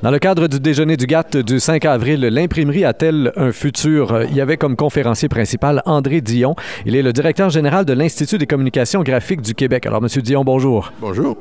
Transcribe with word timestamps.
Dans 0.00 0.12
le 0.12 0.20
cadre 0.20 0.46
du 0.46 0.60
déjeuner 0.60 0.96
du 0.96 1.06
GATT 1.06 1.38
du 1.38 1.58
5 1.58 1.84
avril, 1.84 2.20
l'imprimerie 2.20 2.84
a-t-elle 2.84 3.32
un 3.34 3.50
futur? 3.50 4.22
Il 4.30 4.36
y 4.36 4.40
avait 4.40 4.56
comme 4.56 4.76
conférencier 4.76 5.28
principal 5.28 5.82
André 5.86 6.20
Dion. 6.20 6.54
Il 6.86 6.94
est 6.94 7.02
le 7.02 7.12
directeur 7.12 7.50
général 7.50 7.84
de 7.84 7.94
l'Institut 7.94 8.38
des 8.38 8.46
communications 8.46 9.02
graphiques 9.02 9.40
du 9.40 9.56
Québec. 9.56 9.86
Alors, 9.86 10.00
Monsieur 10.00 10.22
Dion, 10.22 10.44
bonjour. 10.44 10.92
Bonjour. 11.00 11.36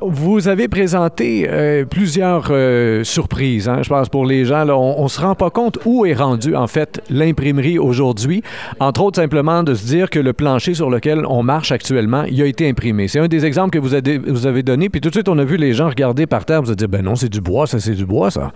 Vous 0.00 0.46
avez 0.46 0.68
présenté 0.68 1.48
euh, 1.48 1.84
plusieurs 1.84 2.48
euh, 2.50 3.02
surprises, 3.02 3.68
hein, 3.68 3.82
je 3.82 3.88
pense, 3.88 4.08
pour 4.08 4.24
les 4.24 4.44
gens. 4.44 4.64
Là, 4.64 4.76
on 4.76 5.02
ne 5.02 5.08
se 5.08 5.20
rend 5.20 5.34
pas 5.34 5.50
compte 5.50 5.80
où 5.84 6.06
est 6.06 6.14
rendue, 6.14 6.54
en 6.54 6.68
fait, 6.68 7.02
l'imprimerie 7.10 7.80
aujourd'hui. 7.80 8.42
Entre 8.78 9.02
autres, 9.02 9.20
simplement 9.20 9.64
de 9.64 9.74
se 9.74 9.84
dire 9.84 10.10
que 10.10 10.20
le 10.20 10.32
plancher 10.32 10.74
sur 10.74 10.90
lequel 10.90 11.24
on 11.26 11.42
marche 11.42 11.72
actuellement, 11.72 12.22
il 12.22 12.40
a 12.40 12.46
été 12.46 12.68
imprimé. 12.68 13.08
C'est 13.08 13.18
un 13.18 13.26
des 13.26 13.44
exemples 13.46 13.70
que 13.70 13.78
vous 13.80 13.94
avez, 13.94 14.18
vous 14.18 14.46
avez 14.46 14.62
donné. 14.62 14.90
Puis 14.90 15.00
tout 15.00 15.08
de 15.08 15.14
suite, 15.14 15.28
on 15.28 15.38
a 15.38 15.44
vu 15.44 15.56
les 15.56 15.72
gens 15.72 15.88
regarder 15.88 16.26
par 16.26 16.44
terre, 16.44 16.62
vous 16.62 16.72
dire, 16.72 16.88
ben 16.88 17.02
non, 17.02 17.16
c'est 17.16 17.28
du 17.28 17.40
bois, 17.40 17.66
ça, 17.66 17.80
c'est 17.80 17.95
du 17.96 18.06
bois, 18.06 18.30
ça. 18.30 18.52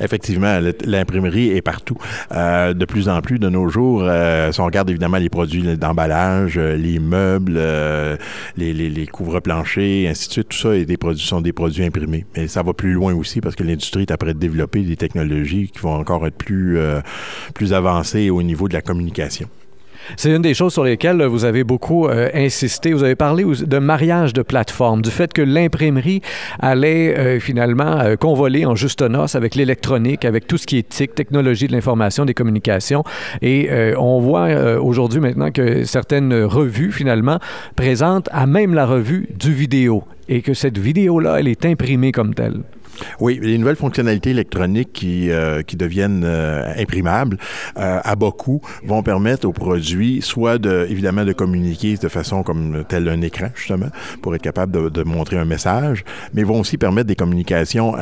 Effectivement, 0.00 0.58
l'imprimerie 0.84 1.50
est 1.50 1.62
partout. 1.62 1.96
Euh, 2.32 2.74
de 2.74 2.84
plus 2.84 3.08
en 3.08 3.20
plus, 3.20 3.38
de 3.38 3.48
nos 3.48 3.68
jours, 3.68 4.04
si 4.50 4.60
on 4.60 4.64
regarde 4.64 4.90
évidemment 4.90 5.18
les 5.18 5.28
produits 5.28 5.76
d'emballage, 5.76 6.58
les 6.58 6.98
meubles, 6.98 7.60
les, 8.56 9.06
couvre-planchers, 9.06 10.08
ainsi 10.08 10.28
de 10.28 10.32
suite, 10.32 10.48
tout 10.48 10.58
ça 10.58 10.76
est 10.76 10.84
des 10.84 10.96
produits, 10.96 11.24
sont 11.24 11.40
des 11.40 11.52
produits 11.52 11.84
imprimés. 11.84 12.26
Mais 12.36 12.48
ça 12.48 12.62
va 12.62 12.72
plus 12.72 12.92
loin 12.92 13.14
aussi 13.14 13.40
parce 13.40 13.54
que 13.54 13.62
l'industrie 13.62 14.02
est 14.02 14.10
après 14.10 14.34
de 14.34 14.38
développer 14.38 14.82
des 14.82 14.96
technologies 14.96 15.70
qui 15.72 15.78
vont 15.80 15.94
encore 15.94 16.26
être 16.26 16.36
euh, 16.50 17.00
plus 17.54 17.72
avancées 17.72 18.30
au 18.30 18.42
niveau 18.42 18.68
de 18.68 18.74
la 18.74 18.82
communication. 18.82 19.48
C'est 20.16 20.30
une 20.30 20.42
des 20.42 20.54
choses 20.54 20.72
sur 20.72 20.84
lesquelles 20.84 21.22
vous 21.24 21.44
avez 21.44 21.64
beaucoup 21.64 22.06
euh, 22.06 22.28
insisté. 22.34 22.92
Vous 22.92 23.02
avez 23.02 23.14
parlé 23.14 23.44
de 23.44 23.78
mariage 23.78 24.32
de 24.32 24.42
plateforme, 24.42 25.02
du 25.02 25.10
fait 25.10 25.32
que 25.32 25.42
l'imprimerie 25.42 26.20
allait 26.58 27.18
euh, 27.18 27.40
finalement 27.40 28.00
euh, 28.00 28.16
convoler 28.16 28.66
en 28.66 28.74
juste 28.74 29.02
noces 29.02 29.34
avec 29.34 29.54
l'électronique, 29.54 30.24
avec 30.24 30.46
tout 30.46 30.58
ce 30.58 30.66
qui 30.66 30.78
est 30.78 31.14
technologie 31.14 31.66
de 31.66 31.72
l'information, 31.72 32.24
des 32.24 32.34
communications. 32.34 33.04
Et 33.40 33.70
on 33.98 34.20
voit 34.20 34.78
aujourd'hui 34.78 35.20
maintenant 35.20 35.50
que 35.50 35.84
certaines 35.84 36.44
revues, 36.44 36.92
finalement, 36.92 37.38
présentent 37.76 38.28
à 38.32 38.46
même 38.46 38.74
la 38.74 38.86
revue 38.86 39.28
du 39.36 39.52
vidéo 39.52 40.04
et 40.28 40.42
que 40.42 40.54
cette 40.54 40.78
vidéo-là, 40.78 41.40
elle 41.40 41.48
est 41.48 41.64
imprimée 41.64 42.12
comme 42.12 42.34
telle. 42.34 42.60
Oui, 43.20 43.38
les 43.42 43.58
nouvelles 43.58 43.76
fonctionnalités 43.76 44.30
électroniques 44.30 44.92
qui, 44.92 45.30
euh, 45.30 45.62
qui 45.62 45.76
deviennent 45.76 46.24
euh, 46.24 46.72
imprimables 46.76 47.38
euh, 47.78 48.00
à 48.02 48.16
beaucoup 48.16 48.60
vont 48.84 49.02
permettre 49.02 49.46
aux 49.46 49.52
produits 49.52 50.22
soit 50.22 50.58
de, 50.58 50.86
évidemment 50.88 51.24
de 51.24 51.32
communiquer 51.32 51.96
de 51.96 52.08
façon 52.08 52.42
comme 52.42 52.84
tel 52.88 53.08
un 53.08 53.20
écran, 53.22 53.48
justement, 53.54 53.88
pour 54.20 54.34
être 54.34 54.42
capable 54.42 54.90
de, 54.90 55.02
montrer 55.02 55.36
un 55.36 55.44
message, 55.44 56.04
mais 56.32 56.44
vont 56.44 56.60
aussi 56.60 56.78
permettre 56.78 57.08
des 57.08 57.16
communications 57.16 57.96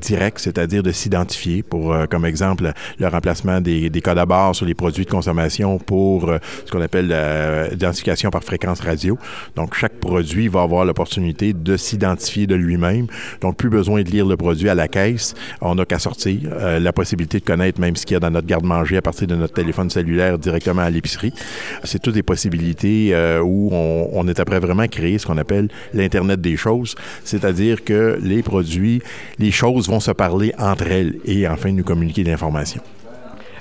directes, 0.00 0.38
c'est-à-dire 0.38 0.82
de 0.82 0.90
s'identifier 0.90 1.62
pour, 1.62 1.94
comme 2.08 2.24
exemple, 2.24 2.72
le 2.98 3.06
remplacement 3.08 3.60
des, 3.60 3.90
des 3.90 4.00
codes 4.00 4.18
à 4.18 4.24
barre 4.24 4.54
sur 4.54 4.64
les 4.64 4.74
produits 4.74 5.04
de 5.04 5.10
consommation 5.10 5.78
pour 5.78 6.32
ce 6.64 6.70
qu'on 6.70 6.80
appelle 6.80 7.14
l'identification 7.70 8.30
par 8.30 8.42
fréquence 8.42 8.80
radio. 8.80 9.18
Donc, 9.54 9.74
chaque 9.74 10.00
produit 10.00 10.48
va 10.48 10.62
avoir 10.62 10.84
l'opportunité 10.86 11.52
de 11.52 11.76
s'identifier 11.76 12.46
de 12.46 12.54
lui-même. 12.54 13.06
Donc, 13.42 13.56
plus 13.56 13.68
besoin 13.70 14.02
de 14.02 14.08
lire 14.08 14.19
le 14.28 14.36
produit 14.36 14.68
à 14.68 14.74
la 14.74 14.88
caisse. 14.88 15.34
On 15.60 15.74
n'a 15.74 15.84
qu'à 15.84 15.98
sortir. 15.98 16.40
Euh, 16.52 16.78
la 16.78 16.92
possibilité 16.92 17.40
de 17.40 17.44
connaître 17.44 17.80
même 17.80 17.96
ce 17.96 18.06
qu'il 18.06 18.14
y 18.14 18.16
a 18.16 18.20
dans 18.20 18.30
notre 18.30 18.46
garde-manger 18.46 18.96
à 18.96 19.02
partir 19.02 19.26
de 19.26 19.34
notre 19.34 19.54
téléphone 19.54 19.90
cellulaire 19.90 20.38
directement 20.38 20.82
à 20.82 20.90
l'épicerie. 20.90 21.32
C'est 21.84 22.00
toutes 22.00 22.14
des 22.14 22.22
possibilités 22.22 23.10
euh, 23.12 23.40
où 23.40 23.70
on, 23.72 24.28
est 24.28 24.40
après 24.40 24.60
vraiment 24.60 24.86
créer 24.86 25.18
ce 25.18 25.26
qu'on 25.26 25.38
appelle 25.38 25.68
l'Internet 25.94 26.40
des 26.40 26.56
choses, 26.56 26.94
c'est-à-dire 27.24 27.84
que 27.84 28.18
les 28.22 28.42
produits, 28.42 29.02
les 29.38 29.50
choses 29.50 29.88
vont 29.88 30.00
se 30.00 30.12
parler 30.12 30.52
entre 30.58 30.86
elles 30.90 31.16
et 31.24 31.48
enfin 31.48 31.72
nous 31.72 31.84
communiquer 31.84 32.24
l'information. 32.24 32.82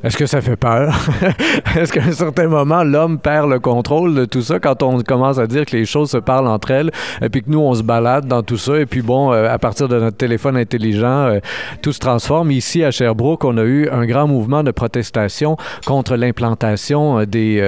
Est-ce 0.01 0.15
que 0.15 0.25
ça 0.25 0.39
fait 0.39 0.55
peur? 0.55 0.95
Est-ce 1.75 1.91
qu'à 1.91 2.03
un 2.03 2.13
certain 2.13 2.47
moment, 2.47 2.83
l'homme 2.83 3.19
perd 3.19 3.49
le 3.49 3.59
contrôle 3.59 4.15
de 4.15 4.23
tout 4.23 4.41
ça 4.41 4.59
quand 4.59 4.81
on 4.81 5.01
commence 5.01 5.39
à 5.39 5.47
dire 5.47 5.65
que 5.65 5.75
les 5.75 5.85
choses 5.85 6.11
se 6.11 6.17
parlent 6.17 6.47
entre 6.47 6.71
elles 6.71 6.91
et 7.21 7.27
puis 7.27 7.43
que 7.43 7.49
nous, 7.49 7.59
on 7.59 7.73
se 7.73 7.83
balade 7.83 8.25
dans 8.25 8.41
tout 8.41 8.57
ça 8.57 8.79
et 8.79 8.85
puis 8.85 9.01
bon, 9.01 9.33
euh, 9.33 9.49
à 9.51 9.57
partir 9.57 9.89
de 9.89 9.99
notre 9.99 10.15
téléphone 10.15 10.55
intelligent, 10.55 11.25
euh, 11.25 11.39
tout 11.81 11.91
se 11.91 11.99
transforme. 11.99 12.51
Ici, 12.51 12.83
à 12.83 12.91
Sherbrooke, 12.91 13.43
on 13.43 13.57
a 13.57 13.63
eu 13.63 13.89
un 13.89 14.05
grand 14.05 14.25
mouvement 14.27 14.63
de 14.63 14.71
protestation 14.71 15.57
contre 15.85 16.15
l'implantation 16.15 17.19
euh, 17.19 17.25
des, 17.25 17.61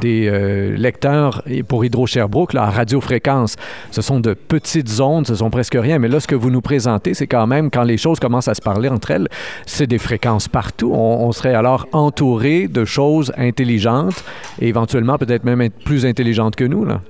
des 0.00 0.74
lecteurs 0.76 1.42
pour 1.68 1.84
Hydro-Sherbrooke 1.84 2.54
à 2.54 2.70
radiofréquence. 2.70 3.56
Ce 3.90 4.00
sont 4.00 4.20
de 4.20 4.32
petites 4.32 5.00
ondes, 5.00 5.26
ce 5.26 5.34
sont 5.34 5.50
presque 5.50 5.76
rien, 5.78 5.98
mais 5.98 6.08
là, 6.08 6.18
ce 6.18 6.26
que 6.26 6.34
vous 6.34 6.50
nous 6.50 6.62
présentez, 6.62 7.12
c'est 7.12 7.26
quand 7.26 7.46
même, 7.46 7.70
quand 7.70 7.82
les 7.82 7.98
choses 7.98 8.20
commencent 8.20 8.48
à 8.48 8.54
se 8.54 8.62
parler 8.62 8.88
entre 8.88 9.10
elles, 9.10 9.28
c'est 9.66 9.86
des 9.86 9.98
fréquences 9.98 10.48
partout. 10.48 10.92
on 10.94 11.30
serait 11.32 11.54
alors 11.54 11.73
entouré 11.92 12.68
de 12.68 12.84
choses 12.84 13.32
intelligentes 13.36 14.24
et 14.60 14.68
éventuellement 14.68 15.18
peut-être 15.18 15.44
même 15.44 15.68
plus 15.84 16.06
intelligentes 16.06 16.56
que 16.56 16.64
nous. 16.64 16.84
Là. 16.84 17.00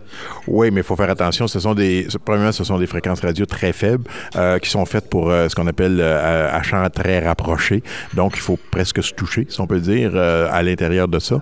Oui, 0.47 0.71
mais 0.71 0.81
il 0.81 0.85
faut 0.85 0.97
faire 0.97 1.11
attention. 1.11 1.47
Ce 1.47 1.61
sont 1.61 1.75
des, 1.75 2.07
premièrement, 2.25 2.53
ce 2.53 2.65
sont 2.65 2.79
des 2.79 2.87
fréquences 2.87 3.21
radio 3.21 3.47
très 3.47 3.73
faibles 3.73 4.05
euh, 4.37 4.59
qui 4.59 4.71
sont 4.71 4.85
faites 4.85 5.09
pour 5.09 5.31
euh, 5.31 5.49
ce 5.49 5.55
qu'on 5.55 5.67
appelle 5.67 5.99
euh, 6.01 6.51
à 6.51 6.63
champ 6.63 6.87
très 6.91 7.21
rapproché. 7.21 7.83
Donc, 8.15 8.33
il 8.37 8.41
faut 8.41 8.59
presque 8.71 9.03
se 9.03 9.13
toucher, 9.13 9.47
si 9.49 9.61
on 9.61 9.67
peut 9.67 9.81
dire, 9.81 10.13
euh, 10.15 10.49
à 10.51 10.63
l'intérieur 10.63 11.09
de 11.09 11.19
ça. 11.19 11.41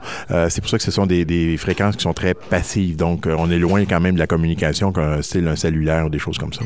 C'est 0.49 0.61
pour 0.61 0.71
ça 0.71 0.79
que 0.79 0.85
ce 0.85 0.91
sont 0.91 1.07
des, 1.07 1.25
des, 1.25 1.57
fréquences 1.57 1.97
qui 1.97 2.03
sont 2.03 2.15
très 2.15 2.35
passives. 2.35 2.97
Donc, 2.97 3.27
on 3.27 3.51
est 3.51 3.59
loin 3.59 3.85
quand 3.85 4.01
même 4.01 4.15
de 4.15 4.19
la 4.19 4.27
communication 4.27 4.93
qu'un 4.93 5.23
style 5.23 5.47
un 5.49 5.57
cellulaire 5.57 6.07
ou 6.07 6.09
des 6.09 6.19
choses 6.19 6.39
comme 6.39 6.53
ça. 6.53 6.63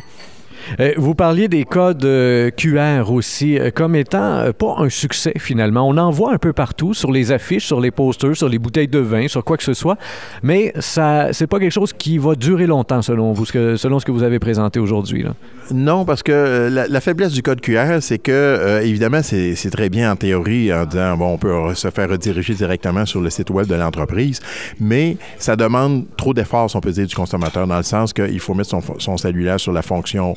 Euh, 0.81 0.93
vous 0.97 1.15
parliez 1.15 1.49
des 1.49 1.65
codes 1.65 2.05
euh, 2.05 2.51
QR 2.51 3.11
aussi 3.11 3.59
euh, 3.59 3.71
comme 3.75 3.95
étant 3.95 4.53
pas 4.53 4.77
un 4.79 4.89
succès 4.89 5.33
finalement. 5.39 5.89
On 5.89 5.97
en 5.97 6.11
voit 6.11 6.33
un 6.33 6.39
peu 6.39 6.53
partout 6.53 6.95
sur 6.95 7.13
les 7.13 7.33
affiches, 7.33 7.67
sur 7.67 7.81
les 7.81 7.91
posters, 7.91 8.37
sur 8.37 8.49
les 8.49 8.59
bouteilles 8.59 8.89
de 8.89 8.99
vin, 8.99 9.29
sur 9.29 9.45
quoi 9.45 9.57
que 9.57 9.63
ce 9.63 9.75
soit, 9.75 9.97
mais 10.43 10.73
ça 10.79 11.29
c'est 11.33 11.47
pas 11.47 11.59
quelque 11.59 11.73
chose 11.73 11.93
qui 11.93 12.19
va 12.19 12.35
durer 12.35 12.67
longtemps 12.67 13.03
selon 13.03 13.33
vous, 13.33 13.45
selon 13.47 13.99
ce 13.99 14.05
que 14.05 14.13
vous 14.13 14.23
avez 14.23 14.39
présenté 14.39 14.81
aujourd'hui. 14.81 15.25
Non, 15.73 16.05
parce 16.05 16.23
que 16.23 16.69
la, 16.71 17.01
faiblesse 17.01 17.33
du 17.33 17.43
code 17.43 17.61
QR, 17.61 17.99
c'est 18.01 18.19
que 18.19 18.81
évidemment 18.83 19.23
c'est 19.23 19.71
très 19.71 19.89
bien 19.89 20.13
en 20.13 20.17
théorie 20.17 20.73
en 20.73 20.85
disant 20.85 21.17
bon 21.17 21.35
on 21.35 21.39
peut 21.39 21.75
se 21.75 21.91
faire 21.91 22.09
rediriger 22.09 22.55
directement 22.55 23.07
sur 23.07 23.21
le 23.21 23.31
site 23.31 23.51
web 23.51 23.67
de 23.67 23.75
l'entreprise, 23.75 24.41
mais 24.81 25.17
ça 25.39 25.57
demande 25.57 26.07
trop 26.17 26.35
d'efforts, 26.35 26.71
on 26.75 26.81
peut 26.81 26.93
dire, 26.93 27.07
du 27.07 27.15
consommateur 27.15 27.67
dans 27.67 27.77
le 27.77 27.83
sens 27.83 28.13
qu'il 28.13 28.41
faut 28.41 28.55
mettre 28.55 28.71
son, 28.71 28.81
son 28.99 29.17
cellulaire 29.17 29.61
sur 29.61 29.73
la 29.73 29.83
fonction 29.83 30.35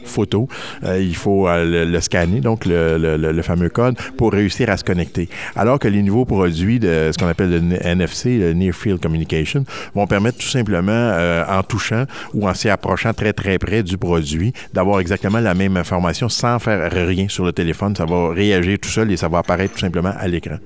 Euh, 0.83 1.01
il 1.01 1.15
faut 1.15 1.47
euh, 1.47 1.85
le, 1.85 2.01
scanner, 2.01 2.41
donc 2.41 2.65
le, 2.65 2.97
le, 2.97 3.41
fameux 3.41 3.69
code, 3.69 3.95
pour 4.17 4.31
réussir 4.31 4.69
à 4.69 4.77
se 4.77 4.83
connecter. 4.83 5.29
Alors 5.55 5.79
que 5.79 5.87
les 5.87 6.01
nouveaux 6.01 6.25
produits 6.25 6.79
de 6.79 7.09
ce 7.11 7.17
qu'on 7.17 7.27
appelle 7.27 7.51
le 7.51 7.85
NFC, 7.85 8.37
le 8.37 8.53
Near 8.53 8.73
Field 8.73 8.99
Communication, 9.01 9.65
vont 9.95 10.07
permettre 10.07 10.37
tout 10.37 10.47
simplement, 10.47 10.91
euh, 10.91 11.43
en 11.47 11.63
touchant 11.63 12.05
ou 12.33 12.47
en 12.47 12.53
s'y 12.53 12.69
approchant 12.69 13.13
très 13.13 13.33
très 13.33 13.57
près 13.57 13.83
du 13.83 13.97
produit, 13.97 14.53
d'avoir 14.73 14.99
exactement 14.99 15.39
la 15.39 15.53
même 15.53 15.77
information 15.77 16.29
sans 16.29 16.59
faire 16.59 16.91
rien 16.91 17.27
sur 17.27 17.45
le 17.45 17.53
téléphone. 17.53 17.95
Ça 17.95 18.05
va 18.05 18.29
réagir 18.29 18.77
tout 18.81 18.89
seul 18.89 19.11
et 19.11 19.17
ça 19.17 19.27
va 19.27 19.39
apparaître 19.39 19.73
tout 19.73 19.79
simplement 19.79 20.13
à 20.17 20.27
l'écran. 20.27 20.57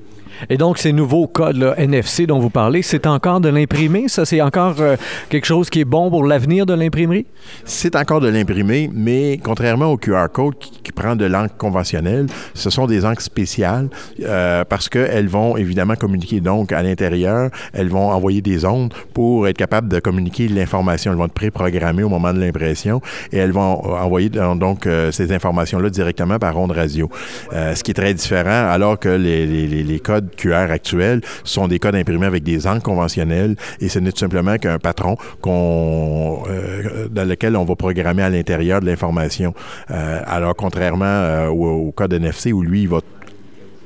Et 0.50 0.58
donc, 0.58 0.78
ces 0.78 0.94
nouveaux 0.94 1.28
codes 1.28 1.58
là, 1.58 1.74
NFC 1.78 2.26
dont 2.26 2.40
vous 2.40 2.50
parlez, 2.50 2.82
c'est 2.82 3.08
encore 3.08 3.40
de 3.40 3.50
l'imprimé? 3.50 4.08
Ça, 4.08 4.26
c'est 4.26 4.42
encore 4.42 4.76
euh, 4.80 4.96
quelque 5.30 5.46
chose 5.46 5.70
qui 5.70 5.82
est 5.82 5.86
bon 5.86 6.10
pour 6.10 6.26
l'avenir 6.26 6.66
de 6.66 6.74
l'imprimerie? 6.74 7.26
C'est 7.66 7.96
encore 7.96 8.22
de 8.22 8.28
l'imprimé, 8.28 8.90
mais 8.94 9.40
contrairement 9.44 9.88
au 9.88 9.98
QR 9.98 10.28
code 10.32 10.56
qui, 10.58 10.92
prend 10.92 11.16
de 11.16 11.26
l'encre 11.26 11.56
conventionnelle, 11.58 12.28
ce 12.54 12.70
sont 12.70 12.86
des 12.86 13.04
encres 13.04 13.22
spéciales 13.22 13.90
euh, 14.22 14.64
parce 14.64 14.90
qu'elles 14.90 15.28
vont 15.28 15.58
évidemment 15.58 15.96
communiquer 15.96 16.40
donc 16.40 16.72
à 16.72 16.84
l'intérieur, 16.84 17.50
elles 17.74 17.90
vont 17.90 18.12
envoyer 18.12 18.42
des 18.42 18.64
ondes 18.64 18.94
pour 19.14 19.48
être 19.48 19.58
capables 19.58 19.88
de 19.88 20.00
communiquer 20.00 20.48
l'information. 20.48 21.12
Elles 21.12 21.18
vont 21.18 21.26
être 21.26 21.34
préprogrammées 21.34 22.04
au 22.04 22.10
moment 22.10 22.32
de 22.32 22.40
l'impression 22.40 23.02
et 23.32 23.38
elles 23.38 23.52
vont 23.52 23.84
envoyer 23.96 24.30
donc 24.30 24.86
euh, 24.86 25.12
ces 25.12 25.32
informations-là 25.32 25.90
directement 25.90 26.38
par 26.38 26.58
onde 26.58 26.72
radio. 26.72 27.10
ce 27.52 27.82
qui 27.82 27.90
est 27.90 27.96
très 27.96 28.14
différent 28.14 28.70
alors 28.70 29.00
que 29.00 29.10
les 29.10 30.00
codes 30.00 30.23
QR 30.38 30.72
actuels 30.72 31.22
sont 31.44 31.68
des 31.68 31.80
codes 31.80 31.96
imprimés 31.96 32.26
avec 32.26 32.44
des 32.44 32.68
encres 32.68 32.84
conventionnelles 32.84 33.56
et 33.80 33.90
ce 33.90 34.00
n'est 34.00 34.12
tout 34.12 34.20
simplement 34.20 34.58
qu'un 34.58 34.80
patron 34.80 35.18
euh, 35.48 37.08
dans 37.10 37.28
lequel 37.28 37.56
on 37.56 37.64
va 37.64 37.76
programmer 37.76 38.24
à 38.24 38.30
l'intérieur 38.30 38.82
de 38.82 38.86
l'information. 38.86 39.54
Euh, 39.92 40.22
alors, 40.26 40.56
contrairement 40.56 41.06
euh, 41.06 41.48
au, 41.48 41.88
au, 41.88 41.92
code 41.92 42.14
NFC 42.14 42.52
où 42.52 42.62
lui, 42.62 42.84
il 42.84 42.90
va 42.90 43.00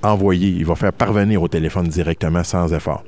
envoyer, 0.04 0.50
il 0.50 0.66
va 0.66 0.76
faire 0.76 0.94
parvenir 0.94 1.42
au 1.42 1.48
téléphone 1.48 1.88
directement 1.88 2.44
sans 2.44 2.74
effort. 2.74 3.04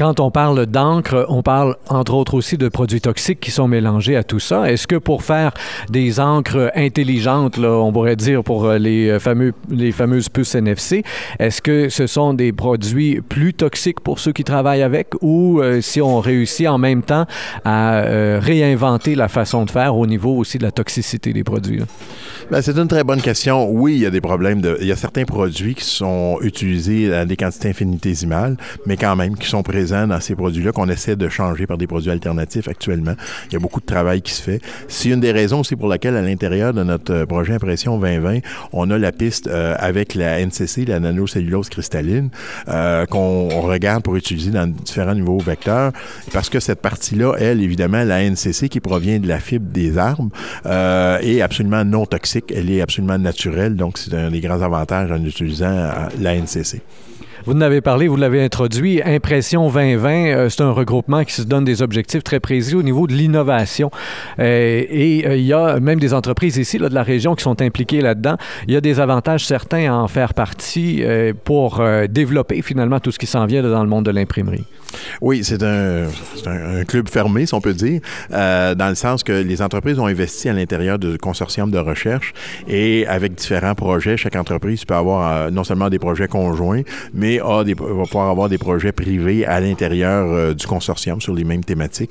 Quand 0.00 0.18
on 0.18 0.30
parle 0.30 0.64
d'encre, 0.64 1.26
on 1.28 1.42
parle 1.42 1.76
entre 1.90 2.14
autres 2.14 2.32
aussi 2.32 2.56
de 2.56 2.68
produits 2.68 3.02
toxiques 3.02 3.38
qui 3.38 3.50
sont 3.50 3.68
mélangés 3.68 4.16
à 4.16 4.24
tout 4.24 4.38
ça. 4.38 4.70
Est-ce 4.70 4.86
que 4.86 4.96
pour 4.96 5.22
faire 5.22 5.52
des 5.90 6.20
encres 6.20 6.70
intelligentes, 6.74 7.58
on 7.58 7.92
pourrait 7.92 8.16
dire 8.16 8.42
pour 8.42 8.64
euh, 8.64 8.78
les, 8.78 9.18
fameux, 9.18 9.52
les 9.68 9.92
fameuses 9.92 10.30
puces 10.30 10.54
NFC, 10.54 11.02
est-ce 11.38 11.60
que 11.60 11.90
ce 11.90 12.06
sont 12.06 12.32
des 12.32 12.50
produits 12.50 13.20
plus 13.20 13.52
toxiques 13.52 14.00
pour 14.00 14.20
ceux 14.20 14.32
qui 14.32 14.42
travaillent 14.42 14.82
avec 14.82 15.08
ou 15.20 15.60
euh, 15.60 15.82
si 15.82 16.00
on 16.00 16.18
réussit 16.20 16.66
en 16.66 16.78
même 16.78 17.02
temps 17.02 17.26
à 17.66 17.98
euh, 17.98 18.40
réinventer 18.42 19.14
la 19.14 19.28
façon 19.28 19.66
de 19.66 19.70
faire 19.70 19.96
au 19.96 20.06
niveau 20.06 20.34
aussi 20.34 20.56
de 20.56 20.62
la 20.62 20.72
toxicité 20.72 21.34
des 21.34 21.44
produits? 21.44 21.82
Ben, 22.50 22.62
c'est 22.62 22.76
une 22.78 22.88
très 22.88 23.04
bonne 23.04 23.20
question. 23.20 23.68
Oui, 23.70 23.96
il 23.96 24.00
y 24.00 24.06
a 24.06 24.10
des 24.10 24.22
problèmes. 24.22 24.62
Il 24.80 24.86
y 24.86 24.92
a 24.92 24.96
certains 24.96 25.24
produits 25.24 25.74
qui 25.74 25.84
sont 25.84 26.38
utilisés 26.40 27.12
à 27.12 27.26
des 27.26 27.36
quantités 27.36 27.68
infinitésimales, 27.68 28.56
mais 28.86 28.96
quand 28.96 29.14
même 29.14 29.36
qui 29.36 29.46
sont 29.46 29.62
présents 29.70 30.08
dans 30.08 30.18
ces 30.20 30.34
produits-là 30.34 30.72
qu'on 30.72 30.88
essaie 30.88 31.14
de 31.14 31.28
changer 31.28 31.64
par 31.64 31.78
des 31.78 31.86
produits 31.86 32.10
alternatifs 32.10 32.66
actuellement. 32.66 33.14
Il 33.46 33.52
y 33.52 33.56
a 33.56 33.60
beaucoup 33.60 33.78
de 33.80 33.86
travail 33.86 34.20
qui 34.20 34.32
se 34.32 34.42
fait. 34.42 34.60
C'est 34.88 35.10
une 35.10 35.20
des 35.20 35.30
raisons 35.30 35.60
aussi 35.60 35.76
pour 35.76 35.86
laquelle, 35.86 36.16
à 36.16 36.22
l'intérieur 36.22 36.74
de 36.74 36.82
notre 36.82 37.12
euh, 37.14 37.26
projet 37.26 37.54
Impression 37.54 37.96
2020, 37.96 38.40
on 38.72 38.90
a 38.90 38.98
la 38.98 39.12
piste 39.12 39.46
euh, 39.46 39.76
avec 39.78 40.16
la 40.16 40.44
NCC, 40.44 40.86
la 40.86 40.98
nanocellulose 40.98 41.68
cristalline, 41.68 42.30
euh, 42.68 43.06
qu'on 43.06 43.48
regarde 43.60 44.02
pour 44.02 44.16
utiliser 44.16 44.50
dans 44.50 44.66
différents 44.66 45.14
niveaux 45.14 45.38
vecteurs, 45.38 45.92
parce 46.32 46.48
que 46.48 46.58
cette 46.58 46.80
partie-là, 46.80 47.34
elle, 47.38 47.62
évidemment, 47.62 48.02
la 48.02 48.28
NCC 48.28 48.68
qui 48.68 48.80
provient 48.80 49.20
de 49.20 49.28
la 49.28 49.38
fibre 49.38 49.70
des 49.70 49.98
arbres, 49.98 50.30
est 50.64 51.40
absolument 51.42 51.84
non 51.84 52.06
toxique. 52.06 52.52
Elle 52.54 52.70
est 52.70 52.80
absolument 52.80 53.18
naturelle, 53.18 53.76
donc 53.76 53.98
c'est 53.98 54.14
un 54.14 54.30
des 54.30 54.40
grands 54.40 54.62
avantages 54.62 55.12
en 55.12 55.24
utilisant 55.24 55.90
la 56.18 56.34
NCC. 56.34 56.82
Vous 57.46 57.54
en 57.54 57.60
avez 57.62 57.80
parlé, 57.80 58.06
vous 58.06 58.16
l'avez 58.16 58.44
introduit. 58.44 59.00
Impression 59.02 59.70
2020, 59.70 60.10
euh, 60.10 60.48
c'est 60.50 60.62
un 60.62 60.72
regroupement 60.72 61.24
qui 61.24 61.32
se 61.32 61.42
donne 61.42 61.64
des 61.64 61.80
objectifs 61.80 62.22
très 62.22 62.38
précis 62.38 62.74
au 62.74 62.82
niveau 62.82 63.06
de 63.06 63.14
l'innovation. 63.14 63.90
Euh, 64.38 64.84
et 64.88 65.26
euh, 65.26 65.36
il 65.36 65.44
y 65.44 65.54
a 65.54 65.80
même 65.80 65.98
des 65.98 66.12
entreprises 66.12 66.58
ici 66.58 66.76
là, 66.76 66.90
de 66.90 66.94
la 66.94 67.02
région 67.02 67.34
qui 67.34 67.42
sont 67.42 67.62
impliquées 67.62 68.02
là-dedans. 68.02 68.36
Il 68.68 68.74
y 68.74 68.76
a 68.76 68.82
des 68.82 69.00
avantages 69.00 69.46
certains 69.46 69.90
à 69.90 69.96
en 69.96 70.08
faire 70.08 70.34
partie 70.34 71.02
pour 71.44 71.82
développer 72.08 72.62
finalement 72.62 73.00
tout 73.00 73.10
ce 73.10 73.18
qui 73.18 73.26
s'en 73.26 73.46
vient 73.46 73.62
dans 73.62 73.82
le 73.82 73.88
monde 73.88 74.04
de 74.04 74.10
l'imprimerie. 74.10 74.64
Oui, 75.20 75.44
c'est 75.44 75.62
un, 75.62 76.08
club 76.86 77.08
fermé, 77.08 77.46
si 77.46 77.54
on 77.54 77.60
peut 77.60 77.74
dire, 77.74 78.00
dans 78.30 78.88
le 78.88 78.94
sens 78.94 79.22
que 79.22 79.32
les 79.32 79.62
entreprises 79.62 79.98
ont 79.98 80.06
investi 80.06 80.48
à 80.48 80.52
l'intérieur 80.52 80.98
de 80.98 81.16
consortiums 81.16 81.70
de 81.70 81.78
recherche 81.78 82.32
et 82.68 83.06
avec 83.06 83.34
différents 83.34 83.74
projets, 83.74 84.16
chaque 84.16 84.36
entreprise 84.36 84.84
peut 84.84 84.94
avoir 84.94 85.50
non 85.50 85.64
seulement 85.64 85.88
des 85.88 85.98
projets 85.98 86.28
conjoints, 86.28 86.82
mais 87.14 87.38
va 87.38 87.64
pouvoir 88.04 88.30
avoir 88.30 88.48
des 88.48 88.58
projets 88.58 88.92
privés 88.92 89.46
à 89.46 89.60
l'intérieur 89.60 90.26
euh, 90.28 90.54
du 90.54 90.66
consortium 90.66 91.20
sur 91.20 91.34
les 91.34 91.44
mêmes 91.44 91.64
thématiques. 91.64 92.10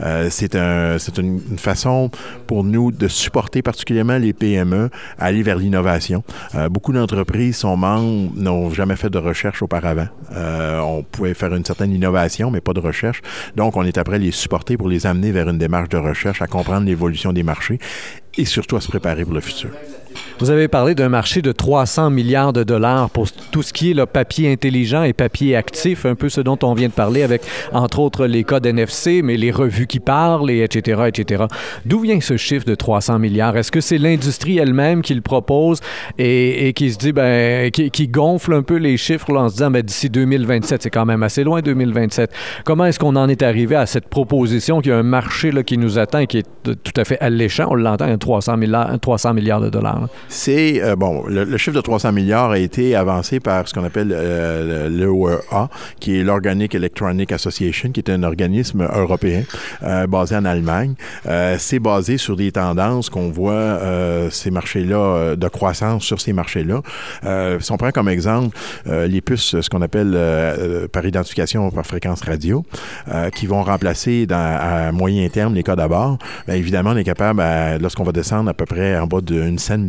Euh, 0.00 0.28
c'est 0.30 0.54
un, 0.54 0.96
une, 1.18 1.40
façon 1.58 2.10
pour 2.46 2.64
nous 2.64 2.92
de 2.92 3.08
supporter 3.08 3.62
particulièrement 3.62 4.18
les 4.18 4.32
PME 4.32 4.90
à 5.18 5.26
aller 5.26 5.42
vers 5.42 5.56
l'innovation. 5.56 6.22
Euh, 6.54 6.68
beaucoup 6.68 6.92
d'entreprises 6.92 7.56
sont 7.56 7.76
membres, 7.76 8.32
n'ont 8.34 8.70
jamais 8.70 8.96
fait 8.96 9.10
de 9.10 9.18
recherche 9.18 9.62
auparavant. 9.62 10.08
on 10.34 11.02
pouvait 11.02 11.34
faire 11.34 11.54
une 11.54 11.64
certaine 11.64 11.92
innovation, 11.92 12.17
mais 12.50 12.60
pas 12.60 12.72
de 12.72 12.80
recherche. 12.80 13.22
Donc, 13.56 13.76
on 13.76 13.84
est 13.84 13.98
après 13.98 14.18
les 14.18 14.30
supporter 14.30 14.76
pour 14.76 14.88
les 14.88 15.06
amener 15.06 15.32
vers 15.32 15.48
une 15.48 15.58
démarche 15.58 15.88
de 15.88 15.96
recherche, 15.98 16.42
à 16.42 16.46
comprendre 16.46 16.86
l'évolution 16.86 17.32
des 17.32 17.42
marchés 17.42 17.78
et 18.36 18.44
surtout 18.44 18.76
à 18.76 18.80
se 18.80 18.88
préparer 18.88 19.24
pour 19.24 19.34
le 19.34 19.40
futur. 19.40 19.70
Vous 20.38 20.50
avez 20.50 20.68
parlé 20.68 20.94
d'un 20.94 21.08
marché 21.08 21.42
de 21.42 21.50
300 21.50 22.10
milliards 22.10 22.52
de 22.52 22.62
dollars 22.62 23.10
pour 23.10 23.26
tout 23.50 23.62
ce 23.62 23.72
qui 23.72 23.90
est 23.90 23.94
le 23.94 24.06
papier 24.06 24.52
intelligent 24.52 25.02
et 25.02 25.12
papier 25.12 25.56
actif, 25.56 26.06
un 26.06 26.14
peu 26.14 26.28
ce 26.28 26.40
dont 26.40 26.58
on 26.62 26.74
vient 26.74 26.88
de 26.88 26.92
parler 26.92 27.24
avec, 27.24 27.42
entre 27.72 27.98
autres, 27.98 28.26
les 28.26 28.44
codes 28.44 28.64
NFC, 28.64 29.20
mais 29.22 29.36
les 29.36 29.50
revues 29.50 29.88
qui 29.88 29.98
parlent, 29.98 30.50
et 30.50 30.62
etc., 30.62 31.02
etc. 31.08 31.44
D'où 31.86 32.00
vient 32.00 32.20
ce 32.20 32.36
chiffre 32.36 32.64
de 32.64 32.76
300 32.76 33.18
milliards? 33.18 33.56
Est-ce 33.56 33.72
que 33.72 33.80
c'est 33.80 33.98
l'industrie 33.98 34.58
elle-même 34.58 35.02
qui 35.02 35.14
le 35.14 35.20
propose 35.22 35.80
et, 36.18 36.72
qui 36.74 36.92
se 36.92 36.98
dit, 36.98 37.12
ben, 37.12 37.70
qui, 37.70 38.08
gonfle 38.08 38.54
un 38.54 38.62
peu 38.62 38.76
les 38.76 38.96
chiffres 38.96 39.34
en 39.36 39.48
se 39.48 39.54
disant, 39.54 39.70
ben, 39.70 39.82
d'ici 39.82 40.08
2027, 40.08 40.82
c'est 40.82 40.90
quand 40.90 41.04
même 41.04 41.22
assez 41.22 41.42
loin, 41.42 41.60
2027. 41.60 42.30
Comment 42.64 42.84
est-ce 42.84 42.98
qu'on 42.98 43.16
en 43.16 43.28
est 43.28 43.42
arrivé 43.42 43.74
à 43.74 43.86
cette 43.86 44.08
proposition 44.08 44.80
qu'il 44.80 44.92
y 44.92 44.94
a 44.94 44.98
un 44.98 45.02
marché 45.02 45.50
là, 45.50 45.62
qui 45.62 45.78
nous 45.78 45.98
attend 45.98 46.20
et 46.20 46.26
qui 46.26 46.38
est 46.38 46.46
tout 46.62 46.92
à 46.96 47.04
fait 47.04 47.18
alléchant? 47.20 47.66
On 47.70 47.74
l'entend, 47.74 48.16
300 48.16 48.56
milliards, 48.56 48.98
300 49.00 49.34
milliards 49.34 49.60
de 49.60 49.68
dollars. 49.68 50.07
C'est, 50.28 50.82
euh, 50.82 50.96
bon, 50.96 51.24
le, 51.26 51.56
chiffre 51.56 51.76
de 51.76 51.80
300 51.80 52.12
milliards 52.12 52.50
a 52.50 52.58
été 52.58 52.94
avancé 52.94 53.40
par 53.40 53.66
ce 53.66 53.74
qu'on 53.74 53.84
appelle 53.84 54.12
euh, 54.12 54.88
l'EOA, 54.88 55.68
qui 56.00 56.18
est 56.18 56.22
l'Organic 56.22 56.74
Electronic 56.74 57.32
Association, 57.32 57.90
qui 57.90 58.00
est 58.00 58.10
un 58.10 58.22
organisme 58.22 58.88
européen 58.94 59.42
euh, 59.82 60.06
basé 60.06 60.36
en 60.36 60.44
Allemagne. 60.44 60.94
c'est 61.58 61.78
basé 61.78 62.18
sur 62.18 62.36
des 62.36 62.52
tendances 62.52 63.10
qu'on 63.10 63.30
voit 63.30 63.80
ces 64.30 64.50
marchés-là, 64.50 65.36
de 65.36 65.48
croissance 65.48 66.04
sur 66.04 66.20
ces 66.20 66.32
marchés-là. 66.32 66.82
si 67.60 67.72
on 67.72 67.76
prend 67.76 67.90
comme 67.90 68.08
exemple 68.08 68.56
les 68.86 69.20
puces, 69.20 69.60
ce 69.60 69.68
qu'on 69.68 69.82
appelle 69.82 70.16
par 70.92 71.04
identification 71.04 71.70
par 71.70 71.86
fréquence 71.86 72.22
radio, 72.22 72.64
qui 73.34 73.46
vont 73.46 73.62
remplacer 73.62 74.26
à 74.30 74.92
moyen 74.92 75.28
terme 75.28 75.54
les 75.54 75.62
codes 75.62 75.80
à 75.80 75.88
bord, 75.88 76.18
bien 76.46 76.56
évidemment, 76.56 76.90
on 76.90 76.96
est 76.96 77.04
capable, 77.04 77.42
lorsqu'on 77.80 78.04
va 78.04 78.12
descendre 78.12 78.50
à 78.50 78.54
peu 78.54 78.64
près 78.64 78.98
en 78.98 79.06
bas 79.06 79.20
d'une 79.20 79.58
scène 79.58 79.86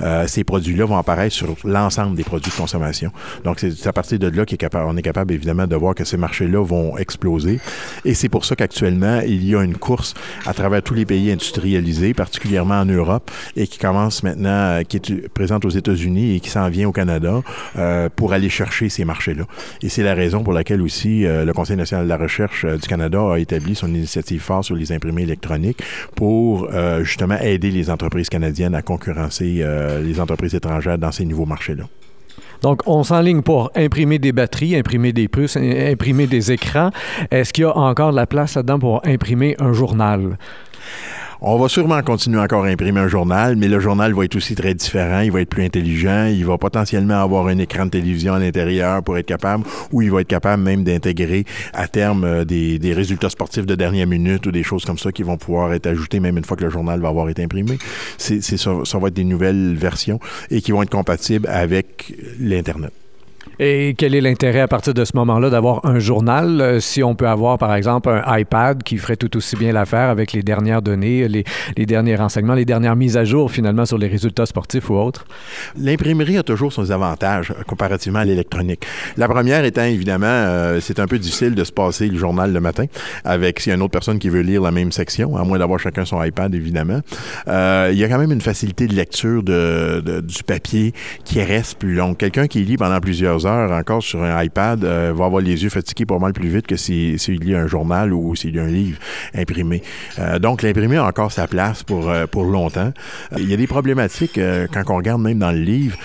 euh, 0.00 0.26
ces 0.26 0.44
produits-là 0.44 0.84
vont 0.84 0.96
apparaître 0.96 1.34
sur 1.34 1.54
l'ensemble 1.64 2.16
des 2.16 2.24
produits 2.24 2.50
de 2.50 2.56
consommation. 2.56 3.10
Donc, 3.44 3.60
c'est 3.60 3.86
à 3.86 3.92
partir 3.92 4.18
de 4.18 4.28
là 4.28 4.44
qu'on 4.44 4.96
est 4.96 5.02
capable, 5.02 5.32
évidemment, 5.32 5.66
de 5.66 5.76
voir 5.76 5.94
que 5.94 6.04
ces 6.04 6.16
marchés-là 6.16 6.64
vont 6.64 6.96
exploser. 6.98 7.60
Et 8.04 8.14
c'est 8.14 8.28
pour 8.28 8.44
ça 8.44 8.56
qu'actuellement, 8.56 9.20
il 9.20 9.46
y 9.46 9.54
a 9.54 9.62
une 9.62 9.76
course 9.76 10.14
à 10.46 10.54
travers 10.54 10.82
tous 10.82 10.94
les 10.94 11.04
pays 11.04 11.30
industrialisés, 11.30 12.14
particulièrement 12.14 12.80
en 12.80 12.84
Europe, 12.84 13.30
et 13.56 13.66
qui 13.66 13.78
commence 13.78 14.22
maintenant, 14.22 14.50
euh, 14.50 14.82
qui 14.82 14.96
est 14.98 15.28
présente 15.28 15.64
aux 15.64 15.70
États-Unis 15.70 16.36
et 16.36 16.40
qui 16.40 16.50
s'en 16.50 16.68
vient 16.68 16.88
au 16.88 16.92
Canada 16.92 17.42
euh, 17.76 18.08
pour 18.14 18.32
aller 18.32 18.48
chercher 18.48 18.88
ces 18.88 19.04
marchés-là. 19.04 19.44
Et 19.82 19.88
c'est 19.88 20.02
la 20.02 20.14
raison 20.14 20.42
pour 20.42 20.52
laquelle 20.52 20.82
aussi 20.82 21.24
le 21.24 21.52
Conseil 21.52 21.76
national 21.76 22.04
de 22.04 22.08
la 22.08 22.16
recherche 22.16 22.64
du 22.64 22.86
Canada 22.86 23.20
a 23.32 23.38
établi 23.38 23.74
son 23.74 23.88
initiative 23.88 24.40
forte 24.40 24.64
sur 24.64 24.76
les 24.76 24.92
imprimés 24.92 25.22
électroniques 25.22 25.82
pour 26.14 26.68
justement 27.02 27.38
aider 27.40 27.70
les 27.70 27.90
entreprises 27.90 28.28
canadiennes 28.28 28.74
à 28.74 28.82
concurrencer 28.82 29.03
euh, 29.08 30.00
les 30.00 30.20
entreprises 30.20 30.54
étrangères 30.54 30.98
dans 30.98 31.12
ces 31.12 31.24
nouveaux 31.24 31.46
marchés-là. 31.46 31.84
Donc, 32.62 32.82
on 32.86 33.02
s'enligne 33.04 33.42
pour 33.42 33.70
imprimer 33.74 34.18
des 34.18 34.32
batteries, 34.32 34.74
imprimer 34.74 35.12
des 35.12 35.28
puces, 35.28 35.56
imprimer 35.56 36.26
des 36.26 36.50
écrans. 36.50 36.90
Est-ce 37.30 37.52
qu'il 37.52 37.62
y 37.62 37.66
a 37.66 37.76
encore 37.76 38.12
de 38.12 38.16
la 38.16 38.26
place 38.26 38.54
là-dedans 38.54 38.78
pour 38.78 39.06
imprimer 39.06 39.54
un 39.58 39.72
journal? 39.72 40.38
On 41.40 41.58
va 41.58 41.68
sûrement 41.68 42.00
continuer 42.02 42.38
encore 42.38 42.64
à 42.64 42.68
imprimer 42.68 43.00
un 43.00 43.08
journal, 43.08 43.56
mais 43.56 43.68
le 43.68 43.80
journal 43.80 44.12
va 44.14 44.24
être 44.24 44.36
aussi 44.36 44.54
très 44.54 44.74
différent, 44.74 45.20
il 45.20 45.32
va 45.32 45.40
être 45.40 45.48
plus 45.48 45.64
intelligent, 45.64 46.26
il 46.26 46.44
va 46.44 46.58
potentiellement 46.58 47.20
avoir 47.20 47.48
un 47.48 47.58
écran 47.58 47.86
de 47.86 47.90
télévision 47.90 48.34
à 48.34 48.38
l'intérieur 48.38 49.02
pour 49.02 49.18
être 49.18 49.26
capable, 49.26 49.64
ou 49.92 50.02
il 50.02 50.10
va 50.10 50.20
être 50.20 50.28
capable 50.28 50.62
même 50.62 50.84
d'intégrer 50.84 51.44
à 51.72 51.88
terme 51.88 52.24
euh, 52.24 52.44
des, 52.44 52.94
résultats 52.94 53.30
sportifs 53.30 53.66
de 53.66 53.74
dernière 53.74 54.06
minute 54.06 54.46
ou 54.46 54.52
des 54.52 54.62
choses 54.62 54.84
comme 54.84 54.98
ça 54.98 55.10
qui 55.10 55.22
vont 55.22 55.36
pouvoir 55.36 55.72
être 55.72 55.86
ajoutées 55.86 56.20
même 56.20 56.38
une 56.38 56.44
fois 56.44 56.56
que 56.56 56.64
le 56.64 56.70
journal 56.70 57.00
va 57.00 57.08
avoir 57.08 57.28
été 57.28 57.42
imprimé. 57.42 57.78
C'est, 58.18 58.40
ça, 58.40 58.70
ça 58.84 58.98
va 58.98 59.08
être 59.08 59.14
des 59.14 59.24
nouvelles 59.24 59.74
versions 59.74 60.20
et 60.50 60.60
qui 60.60 60.72
vont 60.72 60.82
être 60.82 60.90
compatibles 60.90 61.48
avec 61.48 62.14
l'Internet. 62.38 62.92
Et 63.58 63.94
quel 63.96 64.14
est 64.14 64.20
l'intérêt 64.20 64.60
à 64.60 64.68
partir 64.68 64.94
de 64.94 65.04
ce 65.04 65.12
moment-là 65.16 65.50
d'avoir 65.50 65.84
un 65.84 65.98
journal 65.98 66.60
euh, 66.60 66.80
si 66.80 67.02
on 67.02 67.14
peut 67.14 67.28
avoir, 67.28 67.58
par 67.58 67.74
exemple, 67.74 68.08
un 68.08 68.38
iPad 68.38 68.82
qui 68.82 68.98
ferait 68.98 69.16
tout 69.16 69.36
aussi 69.36 69.56
bien 69.56 69.72
l'affaire 69.72 70.10
avec 70.10 70.32
les 70.32 70.42
dernières 70.42 70.82
données, 70.82 71.28
les, 71.28 71.44
derniers 71.86 72.16
renseignements, 72.16 72.54
les 72.54 72.64
dernières 72.64 72.96
mises 72.96 73.16
à 73.16 73.24
jour 73.24 73.50
finalement 73.50 73.86
sur 73.86 73.98
les 73.98 74.08
résultats 74.08 74.46
sportifs 74.46 74.90
ou 74.90 74.94
autres? 74.94 75.24
L'imprimerie 75.76 76.38
a 76.38 76.42
toujours 76.42 76.72
ses 76.72 76.90
avantages 76.90 77.50
euh, 77.50 77.62
comparativement 77.66 78.20
à 78.20 78.24
l'électronique. 78.24 78.86
La 79.16 79.28
première 79.28 79.64
étant 79.64 79.84
évidemment, 79.84 80.26
euh, 80.26 80.80
c'est 80.80 80.98
un 80.98 81.06
peu 81.06 81.18
difficile 81.18 81.54
de 81.54 81.64
se 81.64 81.72
passer 81.72 82.08
le 82.08 82.18
journal 82.18 82.52
le 82.52 82.60
matin 82.60 82.86
avec 83.24 83.60
s'il 83.60 83.70
y 83.70 83.72
a 83.72 83.76
une 83.76 83.82
autre 83.82 83.92
personne 83.92 84.18
qui 84.18 84.28
veut 84.28 84.40
lire 84.40 84.62
la 84.62 84.70
même 84.70 84.92
section, 84.92 85.36
à 85.36 85.44
moins 85.44 85.58
d'avoir 85.58 85.78
chacun 85.78 86.04
son 86.04 86.22
iPad 86.22 86.54
évidemment. 86.54 87.00
Il 87.46 87.98
y 87.98 88.04
a 88.04 88.08
quand 88.08 88.18
même 88.18 88.32
une 88.32 88.40
facilité 88.40 88.86
de 88.86 88.94
lecture 88.94 89.42
de, 89.42 90.20
du 90.20 90.42
papier 90.42 90.92
qui 91.24 91.42
reste 91.42 91.78
plus 91.78 91.94
longue. 91.94 92.16
Quelqu'un 92.16 92.46
qui 92.46 92.64
lit 92.64 92.76
pendant 92.76 93.00
plusieurs 93.00 93.43
heures 93.46 93.72
encore 93.72 94.02
sur 94.02 94.22
un 94.22 94.42
iPad 94.42 94.84
euh, 94.84 95.12
va 95.14 95.26
avoir 95.26 95.42
les 95.42 95.62
yeux 95.62 95.70
fatigués 95.70 96.06
pas 96.06 96.18
mal 96.18 96.32
plus 96.32 96.48
vite 96.48 96.66
que 96.66 96.76
s'il 96.76 97.18
lit 97.40 97.54
un 97.54 97.66
journal 97.66 98.12
ou 98.12 98.34
s'il 98.34 98.52
lit 98.52 98.60
un 98.60 98.66
livre 98.66 98.98
imprimé. 99.34 99.82
Euh, 100.18 100.38
donc, 100.38 100.62
l'imprimé 100.62 100.96
a 100.96 101.04
encore 101.04 101.32
sa 101.32 101.46
place 101.46 101.82
pour, 101.82 102.08
euh, 102.08 102.26
pour 102.26 102.44
longtemps. 102.44 102.92
Il 103.36 103.48
y 103.48 103.54
a 103.54 103.56
des 103.56 103.66
problématiques 103.66 104.38
quand 104.72 104.82
on 104.88 104.96
regarde 104.96 105.20
même 105.20 105.38
dans 105.38 105.52
le 105.52 105.60
livre 105.60 105.96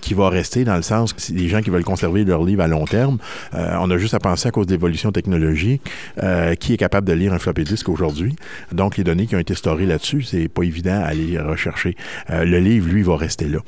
qui 0.00 0.14
va 0.14 0.28
rester 0.28 0.64
dans 0.64 0.76
le 0.76 0.82
sens 0.82 1.12
que 1.12 1.20
les 1.32 1.48
gens 1.48 1.60
qui 1.60 1.70
veulent 1.70 1.84
conserver 1.84 2.24
leur 2.24 2.44
livre 2.44 2.62
à 2.62 2.68
long 2.68 2.84
terme, 2.84 3.18
on 3.52 3.90
a 3.90 3.98
juste 3.98 4.14
à 4.14 4.18
penser 4.18 4.48
à 4.48 4.50
cause 4.50 4.66
de 4.66 4.72
l'évolution 4.72 5.12
technologique 5.12 5.82
qui 6.60 6.74
est 6.74 6.76
capable 6.76 7.06
de 7.06 7.12
lire 7.12 7.32
un 7.32 7.38
floppy 7.38 7.64
disk 7.64 7.88
aujourd'hui. 7.88 8.36
Donc, 8.72 8.96
les 8.96 9.04
données 9.04 9.26
qui 9.26 9.36
ont 9.36 9.40
été 9.40 9.54
storées 9.54 9.86
là-dessus, 9.86 10.22
c'est 10.22 10.48
pas 10.48 10.62
évident 10.62 11.00
à 11.02 11.06
aller 11.06 11.38
rechercher. 11.38 11.96
le 12.28 12.58
livre, 12.58 12.88
lui, 12.88 13.02
va 13.02 13.16
rester 13.16 13.46
là. 13.46 13.58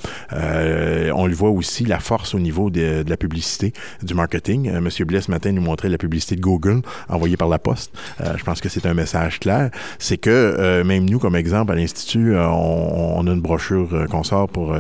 on 1.15 1.27
le 1.27 1.35
voit 1.35 1.51
aussi, 1.51 1.85
la 1.85 1.99
force 1.99 2.35
au 2.35 2.41
niveau 2.41 2.71
de 2.71 3.05
la 3.07 3.17
publicité, 3.19 3.73
du 4.03 4.15
marketing. 4.15 4.69
Euh, 4.69 4.81
Monsieur 4.81 5.05
Blais, 5.05 5.21
ce 5.21 5.31
matin, 5.31 5.53
nous 5.53 5.63
montrait 5.63 5.89
la 5.89 5.99
publicité 5.99 6.37
de 6.37 6.41
Google 6.41 6.81
envoyée 7.09 7.37
par 7.37 7.49
la 7.49 7.59
poste. 7.59 7.93
Euh, 8.21 8.35
je 8.37 8.45
pense 8.45 8.61
que 8.61 8.69
c'est 8.69 8.87
un 8.87 8.95
message 8.95 9.41
clair. 9.41 9.71
C'est 9.99 10.17
que 10.17 10.31
euh, 10.31 10.85
même 10.85 11.09
nous, 11.09 11.19
comme 11.19 11.37
exemple, 11.37 11.73
à 11.73 11.75
l'Institut, 11.75 12.37
on, 12.37 13.19
on, 13.19 13.27
a 13.27 13.31
une 13.31 13.41
brochure 13.41 14.07
qu'on 14.11 14.23
sort 14.23 14.49
pour 14.49 14.75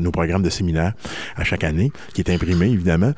nos 0.00 0.10
programmes 0.10 0.42
de 0.42 0.50
séminaire 0.50 0.92
à 1.36 1.44
chaque 1.44 1.64
année, 1.64 1.90
qui 2.14 2.20
est 2.20 2.30
imprimée, 2.30 2.66
évidemment, 2.66 3.12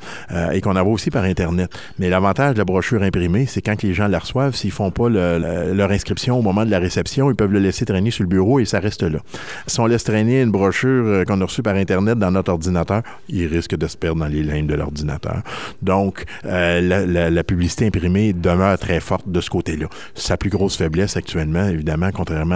et 0.53 0.61
qu'on 0.61 0.77
envoie 0.77 0.93
aussi 0.93 1.11
par 1.11 1.25
Internet. 1.25 1.71
Mais 1.99 2.09
l'avantage 2.09 2.55
de 2.55 2.59
la 2.59 2.65
brochure 2.65 3.03
imprimée, 3.03 3.47
c'est 3.47 3.62
quand 3.62 3.83
les 3.83 3.93
gens 3.95 4.09
la 4.09 4.19
reçoivent, 4.19 4.55
s'ils 4.55 4.71
font 4.71 4.91
pas 4.91 5.09
le, 5.09 5.73
leur 5.75 5.91
inscription 5.91 6.39
au 6.39 6.43
moment 6.43 6.65
de 6.65 6.71
la 6.71 6.79
réception, 6.79 7.31
ils 7.31 7.37
peuvent 7.37 7.53
le 7.53 7.59
laisser 7.59 7.85
traîner 7.85 8.11
sur 8.11 8.23
le 8.23 8.29
bureau 8.29 8.61
et 8.61 8.65
ça 8.65 8.81
reste 8.81 9.03
là. 9.03 9.19
Si 9.67 9.81
on 9.81 9.87
laisse 9.87 10.05
traîner 10.05 10.43
une 10.43 10.50
brochure 10.50 11.25
qu'on 11.27 11.41
a 11.41 11.45
reçue 11.45 11.62
par 11.62 11.75
Internet 11.75 12.19
dans 12.19 12.31
notre 12.31 12.53
ordinateur, 12.53 13.03
il 13.29 13.47
risque 13.47 13.77
de 13.77 13.87
se 13.87 13.97
perdre 13.97 14.21
dans 14.21 14.29
les 14.29 14.43
lignes 14.43 14.60
de 14.67 14.75
l'ordinateur. 14.75 15.43
Donc, 15.83 16.25
euh, 16.45 17.31
la, 17.31 17.45
publicité 17.45 17.87
imprimée 17.87 18.33
demeure 18.33 18.79
très 18.79 19.00
forte 19.00 19.29
de 19.29 19.40
ce 19.40 19.50
côté-là. 19.50 19.87
Sa 20.14 20.37
plus 20.37 20.50
grosse 20.50 20.76
faiblesse 20.76 21.17
actuellement, 21.17 21.67
évidemment, 21.67 22.11
contrairement 22.12 22.55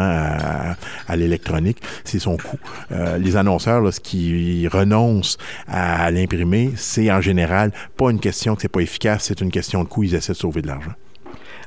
à, 1.08 1.16
l'électronique, 1.16 1.78
c'est 2.04 2.18
son 2.18 2.36
coût. 2.36 2.58
Euh, 2.92 3.18
les 3.18 3.36
annonceurs, 3.36 3.80
lorsqu'ils 3.80 4.68
renoncent 4.68 5.38
à, 5.66 6.04
à 6.04 6.10
l'imprimer, 6.10 6.72
c'est 6.76 7.10
en 7.10 7.20
général 7.20 7.72
pas 7.96 8.10
une 8.10 8.20
question 8.20 8.54
que 8.54 8.62
c'est 8.62 8.68
pas 8.68 8.80
efficace, 8.80 9.24
c'est 9.24 9.40
une 9.40 9.50
question 9.50 9.82
de 9.82 9.88
coût. 9.88 10.04
Ils 10.04 10.14
essaient 10.14 10.32
de 10.32 10.38
sauver 10.38 10.62
de 10.62 10.68
l'argent. 10.68 10.92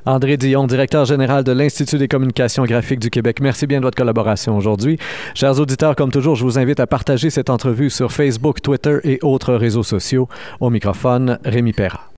André 0.06 0.36
Dion, 0.36 0.66
directeur 0.66 1.04
général 1.04 1.44
de 1.44 1.52
l'Institut 1.52 1.98
des 1.98 2.08
communications 2.08 2.64
graphiques 2.64 3.00
du 3.00 3.10
Québec. 3.10 3.40
Merci 3.40 3.66
bien 3.66 3.78
de 3.78 3.84
votre 3.84 3.96
collaboration 3.96 4.56
aujourd'hui. 4.56 4.98
Chers 5.34 5.58
auditeurs, 5.60 5.96
comme 5.96 6.10
toujours, 6.10 6.36
je 6.36 6.44
vous 6.44 6.58
invite 6.58 6.80
à 6.80 6.86
partager 6.86 7.30
cette 7.30 7.50
entrevue 7.50 7.90
sur 7.90 8.12
Facebook, 8.12 8.62
Twitter 8.62 8.98
et 9.04 9.18
autres 9.22 9.54
réseaux 9.54 9.82
sociaux. 9.82 10.28
Au 10.60 10.70
microphone, 10.70 11.38
Rémi 11.44 11.72
Perra. 11.72 12.06